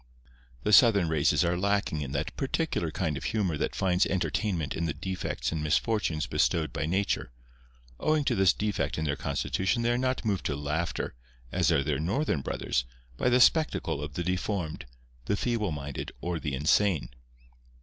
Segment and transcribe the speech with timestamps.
[0.63, 4.85] The southern races are lacking in that particular kind of humour that finds entertainment in
[4.87, 7.31] the defects and misfortunes bestowed by Nature.
[7.99, 11.13] Owing to this defect in their constitution they are not moved to laughter
[11.51, 12.83] (as are their northern brothers)
[13.15, 14.87] by the spectacle of the deformed,
[15.25, 17.09] the feeble minded or the insane.